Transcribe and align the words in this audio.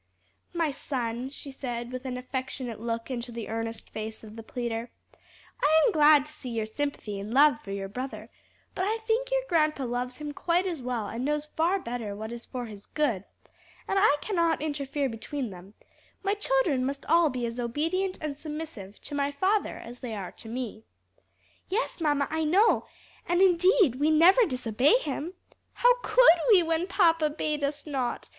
"My 0.51 0.71
son," 0.71 1.29
she 1.29 1.51
said 1.51 1.91
with 1.91 2.05
an 2.05 2.17
affectionate 2.17 2.79
look 2.79 3.11
into 3.11 3.31
the 3.31 3.49
earnest 3.49 3.91
face 3.91 4.23
of 4.23 4.35
the 4.35 4.41
pleader, 4.41 4.89
"I 5.61 5.81
am 5.85 5.91
glad 5.91 6.25
to 6.25 6.31
see 6.31 6.49
your 6.49 6.65
sympathy 6.65 7.19
and 7.19 7.31
love 7.31 7.61
for 7.61 7.69
your 7.69 7.87
brother, 7.87 8.31
but 8.73 8.85
I 8.85 8.97
think 8.97 9.29
your 9.29 9.43
grandpa 9.47 9.83
loves 9.85 10.17
him 10.17 10.31
quite 10.31 10.65
as 10.65 10.81
well 10.81 11.07
and 11.07 11.23
knows 11.23 11.45
far 11.55 11.77
better 11.77 12.15
what 12.15 12.31
is 12.31 12.47
for 12.47 12.65
his 12.65 12.87
good, 12.87 13.25
and 13.87 13.99
I 13.99 14.17
cannot 14.21 14.59
interfere 14.59 15.07
between 15.07 15.51
them; 15.51 15.75
my 16.23 16.33
children 16.33 16.83
must 16.83 17.05
all 17.05 17.29
be 17.29 17.45
as 17.45 17.59
obedient 17.59 18.17
and 18.21 18.35
submissive 18.35 18.99
to 19.03 19.13
my 19.13 19.31
father 19.31 19.77
as 19.77 19.99
they 19.99 20.15
are 20.15 20.31
to 20.31 20.49
me." 20.49 20.83
"Yes, 21.69 22.01
mamma, 22.01 22.27
I 22.31 22.43
know, 22.43 22.87
and 23.29 23.39
indeed 23.39 23.97
we 23.99 24.09
never 24.09 24.45
disobey 24.47 24.97
him. 24.97 25.35
How 25.73 25.93
could 26.01 26.39
we 26.51 26.63
when 26.63 26.87
papa 26.87 27.29
bade 27.29 27.63
us 27.63 27.85
not? 27.85 28.29